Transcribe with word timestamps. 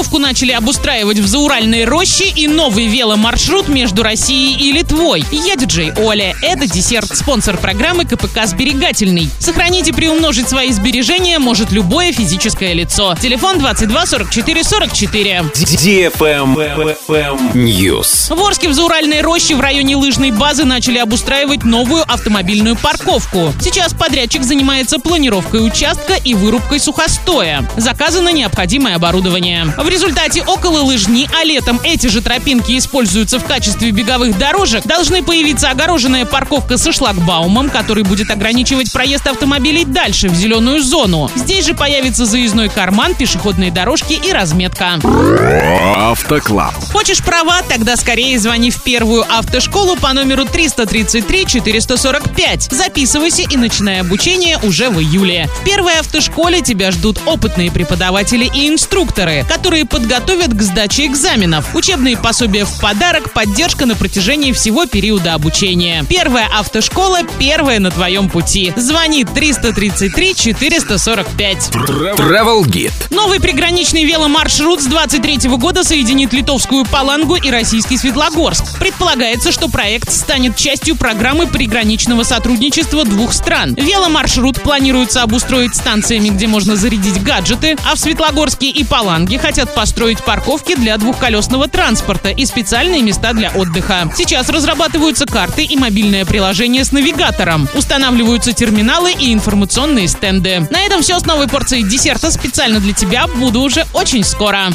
Парковку 0.00 0.18
начали 0.18 0.52
обустраивать 0.52 1.18
в 1.18 1.26
Зауральной 1.26 1.84
роще 1.84 2.26
и 2.26 2.48
новый 2.48 2.86
веломаршрут 2.86 3.68
между 3.68 4.02
Россией 4.02 4.56
и 4.56 4.72
Литвой. 4.72 5.26
Я 5.30 5.56
диджей 5.56 5.92
Оля. 5.98 6.34
Это 6.40 6.66
десерт, 6.66 7.14
спонсор 7.14 7.58
программы 7.58 8.06
КПК 8.06 8.46
«Сберегательный». 8.46 9.28
Сохранить 9.38 9.88
и 9.88 9.92
приумножить 9.92 10.48
свои 10.48 10.72
сбережения 10.72 11.38
может 11.38 11.70
любое 11.70 12.14
физическое 12.14 12.72
лицо. 12.72 13.14
Телефон 13.20 13.58
22 13.58 14.06
44 14.06 14.64
44. 14.64 15.44
News. 17.52 18.34
В 18.34 18.42
Орске 18.42 18.70
в 18.70 18.72
Зауральной 18.72 19.20
роще 19.20 19.54
в 19.54 19.60
районе 19.60 19.96
лыжной 19.96 20.30
базы 20.30 20.64
начали 20.64 20.96
обустраивать 20.96 21.64
новую 21.64 22.10
автомобильную 22.10 22.74
парковку. 22.74 23.52
Сейчас 23.60 23.92
подрядчик 23.92 24.44
занимается 24.44 24.98
планировкой 24.98 25.66
участка 25.66 26.14
и 26.14 26.32
вырубкой 26.32 26.80
сухостоя. 26.80 27.68
Заказано 27.76 28.30
необходимое 28.30 28.96
оборудование. 28.96 29.66
В 29.76 29.89
результате 29.90 30.42
около 30.42 30.80
лыжни, 30.82 31.28
а 31.38 31.44
летом 31.44 31.80
эти 31.84 32.06
же 32.06 32.22
тропинки 32.22 32.78
используются 32.78 33.38
в 33.38 33.44
качестве 33.44 33.90
беговых 33.90 34.38
дорожек, 34.38 34.86
должны 34.86 35.22
появиться 35.22 35.70
огороженная 35.70 36.24
парковка 36.24 36.78
со 36.78 36.92
шлагбаумом, 36.92 37.68
который 37.68 38.04
будет 38.04 38.30
ограничивать 38.30 38.92
проезд 38.92 39.26
автомобилей 39.26 39.84
дальше, 39.84 40.28
в 40.28 40.34
зеленую 40.34 40.82
зону. 40.82 41.30
Здесь 41.34 41.66
же 41.66 41.74
появится 41.74 42.24
заездной 42.24 42.68
карман, 42.68 43.14
пешеходные 43.14 43.70
дорожки 43.70 44.14
и 44.14 44.32
разметка. 44.32 44.98
Автоклаб. 46.30 46.72
Хочешь 46.92 47.24
права? 47.24 47.60
Тогда 47.68 47.96
скорее 47.96 48.38
звони 48.38 48.70
в 48.70 48.80
первую 48.84 49.24
автошколу 49.28 49.96
по 49.96 50.12
номеру 50.12 50.44
333 50.44 51.44
445. 51.44 52.68
Записывайся 52.70 53.42
и 53.42 53.56
начинай 53.56 54.00
обучение 54.00 54.56
уже 54.62 54.90
в 54.90 55.00
июле. 55.00 55.48
В 55.60 55.64
первой 55.64 55.98
автошколе 55.98 56.60
тебя 56.60 56.92
ждут 56.92 57.18
опытные 57.26 57.72
преподаватели 57.72 58.44
и 58.44 58.68
инструкторы, 58.68 59.44
которые 59.48 59.86
подготовят 59.86 60.54
к 60.54 60.62
сдаче 60.62 61.06
экзаменов. 61.06 61.74
Учебные 61.74 62.16
пособия 62.16 62.64
в 62.64 62.80
подарок, 62.80 63.32
поддержка 63.32 63.84
на 63.86 63.96
протяжении 63.96 64.52
всего 64.52 64.86
периода 64.86 65.34
обучения. 65.34 66.04
Первая 66.08 66.46
автошкола– 66.56 67.22
первая 67.40 67.80
на 67.80 67.90
твоем 67.90 68.30
пути. 68.30 68.72
Звони 68.76 69.24
333 69.24 70.36
445. 70.36 71.70
Travel 71.74 72.62
Guide. 72.62 72.92
Новый 73.10 73.40
приграничный 73.40 74.04
веломаршрут 74.04 74.80
с 74.80 74.86
23 74.86 75.48
года 75.56 75.82
соединит 76.20 76.32
литовскую 76.34 76.84
Палангу 76.84 77.36
и 77.36 77.50
российский 77.50 77.96
Светлогорск. 77.96 78.78
Предполагается, 78.78 79.52
что 79.52 79.68
проект 79.68 80.12
станет 80.12 80.54
частью 80.54 80.94
программы 80.96 81.46
приграничного 81.46 82.24
сотрудничества 82.24 83.04
двух 83.04 83.32
стран. 83.32 83.74
Веломаршрут 83.74 84.60
планируется 84.60 85.22
обустроить 85.22 85.74
станциями, 85.74 86.28
где 86.28 86.46
можно 86.46 86.76
зарядить 86.76 87.22
гаджеты, 87.22 87.76
а 87.90 87.94
в 87.94 87.98
Светлогорске 87.98 88.68
и 88.68 88.84
Паланге 88.84 89.38
хотят 89.38 89.74
построить 89.74 90.22
парковки 90.22 90.74
для 90.74 90.98
двухколесного 90.98 91.68
транспорта 91.68 92.28
и 92.28 92.44
специальные 92.44 93.02
места 93.02 93.32
для 93.32 93.50
отдыха. 93.50 94.12
Сейчас 94.14 94.50
разрабатываются 94.50 95.24
карты 95.24 95.64
и 95.64 95.76
мобильное 95.78 96.26
приложение 96.26 96.84
с 96.84 96.92
навигатором. 96.92 97.66
Устанавливаются 97.74 98.52
терминалы 98.52 99.12
и 99.12 99.32
информационные 99.32 100.06
стенды. 100.06 100.68
На 100.70 100.82
этом 100.82 101.00
все 101.00 101.18
с 101.18 101.24
новой 101.24 101.48
порцией 101.48 101.88
десерта 101.88 102.30
специально 102.30 102.78
для 102.78 102.92
тебя. 102.92 103.26
Буду 103.26 103.62
уже 103.62 103.86
очень 103.94 104.24
скоро. 104.24 104.66